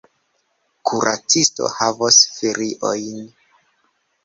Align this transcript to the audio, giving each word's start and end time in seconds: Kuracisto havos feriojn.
Kuracisto 0.89 1.69
havos 1.75 2.19
feriojn. 2.39 3.23